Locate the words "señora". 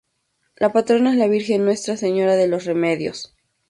1.95-2.35